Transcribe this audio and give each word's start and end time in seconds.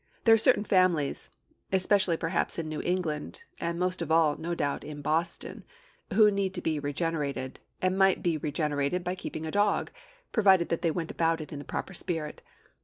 There 0.23 0.33
are 0.33 0.37
certain 0.39 0.63
families, 0.63 1.29
especially 1.71 2.17
perhaps 2.17 2.57
in 2.57 2.67
New 2.67 2.81
England, 2.81 3.43
and 3.59 3.77
most 3.77 4.01
of 4.01 4.11
all, 4.11 4.35
no 4.35 4.55
doubt, 4.55 4.83
in 4.83 5.03
Boston, 5.03 5.63
who 6.15 6.31
need 6.31 6.55
to 6.55 6.61
be 6.63 6.79
regenerated, 6.79 7.59
and 7.83 7.99
might 7.99 8.23
be 8.23 8.35
regenerated 8.37 9.03
by 9.03 9.13
keeping 9.13 9.45
a 9.45 9.51
dog, 9.51 9.91
provided 10.31 10.69
that 10.69 10.81
they 10.81 10.89
went 10.89 11.11
about 11.11 11.39
it 11.39 11.53
in 11.53 11.59
the 11.59 11.65
proper 11.65 11.93
spirit. 11.93 12.41